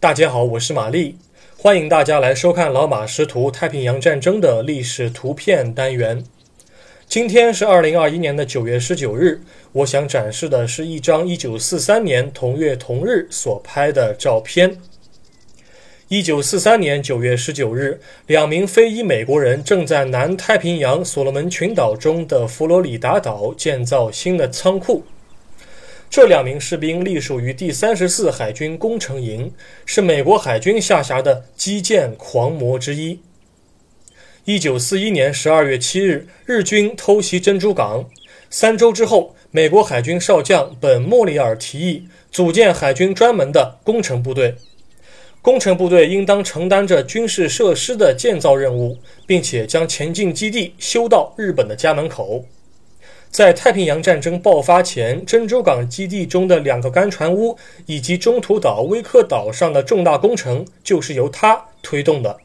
[0.00, 1.16] 大家好，我是玛丽，
[1.56, 6.22] 欢迎大家来收看老马识图太平洋战争的历史图片单元。
[7.08, 9.40] 今天是二零二一年的九月十九日，
[9.72, 14.78] 我想展示的是一张一九四三年同月同日所拍的照片。
[16.06, 25.02] 一九四三年九月十九日，两名非裔美国人正在南太平洋所罗门群岛中的佛罗里达岛建造新的仓库。
[26.10, 29.52] 这两名士兵隶属于第三十四海军工程营，
[29.84, 33.20] 是美国海军下辖的基建狂魔之一。
[34.46, 38.06] 一九四一年十二月七日，日军偷袭珍珠港。
[38.48, 44.54] 三周之后，美国海军少将本·莫里尔提议组建海军专门的工程部队。
[45.42, 52.46] 工程部队应当承担着军事设施的建造任务，并且将前进基地修到日本的家门口。
[53.30, 62.38] 在太平洋战争爆发前，珍珠港基地中的两个干船坞以及中途岛威克岛上的重大工程就是由他推动的。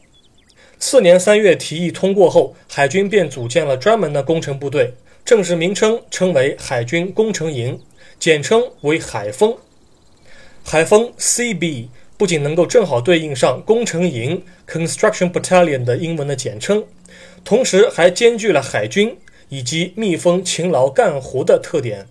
[0.78, 4.92] 次年三月提议通过后，海军便组建了专门的工程部队，
[5.24, 7.80] 正式名称称为海军工程营，
[8.20, 9.56] 简称为海风。
[10.62, 16.84] 海风 CB 不仅能够正好对应上工程营 Construction Battalion 的英文的简称，
[17.42, 19.16] 同时还兼具了海军。
[19.54, 22.08] 以及密封、勤劳干活的特点。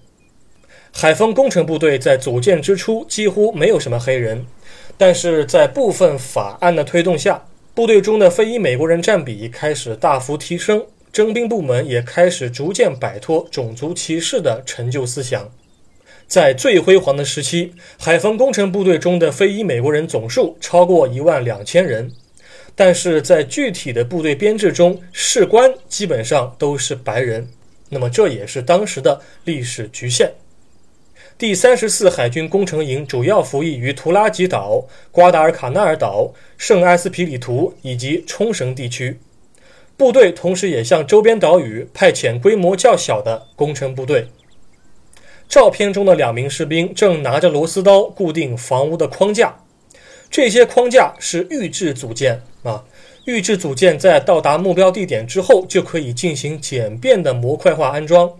[0.93, 4.45] 海风工程部队在组建之初几乎没有什么黑人，
[4.97, 15.51] 但是在部分法案的推动下，部队中的非裔美国人占比开始大幅提升，征兵部门也开始逐渐摆脱种族歧视的陈旧思想。
[16.25, 22.13] 在最辉煌的时期，海风工程部队中的非裔美国人总数超过一万两千人。
[22.75, 27.47] 但是在具体的部队编制中，士官基本上都是白人，
[27.89, 30.31] 那么这也是当时的历史局限。
[31.37, 39.19] 第三十四海军工程营主要服役于图拉吉岛、瓜达尔卡纳尔岛、圣埃斯皮里图以及冲绳地区。
[39.97, 44.27] 部队同时也向周边岛屿派遣规模较小的工程部队。
[45.47, 49.62] 照片中的两名士兵正拿着螺丝刀固定房屋的框架。
[50.33, 52.83] 这些框架是预制组件啊，
[53.25, 58.33] 预制组件在到达目标地点之后，就可以进行简便的模块化安装，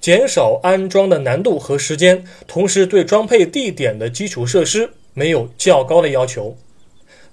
[0.00, 6.56] 减少安装的难度和时间，同时对装配地点的基础设施没有较高的要求。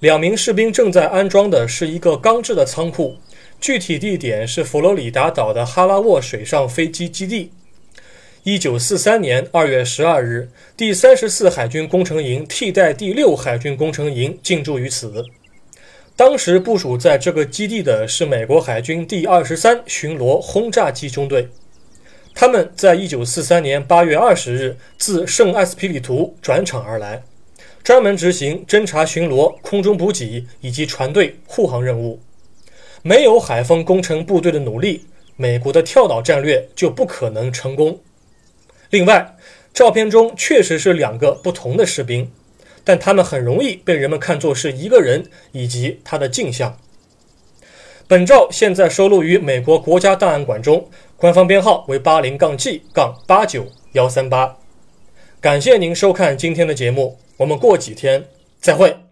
[0.01, 3.15] 两名士兵正在安装的是一个钢制的仓库，
[3.61, 7.53] 具体地点是佛罗里达岛的哈拉沃水上飞机基地。
[8.43, 15.23] 一九四三年二月十二日，第三十四海军工程营替代第六海军工程营进驻于此。
[16.15, 21.49] 当时部署在这个基地的是美国海军第二十三巡逻轰炸机中队。
[22.33, 27.21] 他们在一九四三年八月二十日自圣埃斯皮里图转场而来，
[27.83, 32.19] 专门执行侦察巡逻、空中补给以及船队护航任务。
[33.03, 37.99] 没有海风工程部队的努力，美国的跳岛战略就不可能成功。
[38.91, 39.35] 另外，
[39.73, 42.31] 照片中确实是两个不同的士兵，
[42.83, 46.77] 但他们很容易被人们看作是一个人以及他的镜像。
[48.07, 54.57] 本照现在收录于美国国家档案馆中，官方编号为八零杠 G 杠八九幺三八。
[55.39, 58.25] 感谢您收看今天的节目，我们过几天
[58.59, 59.10] 再会。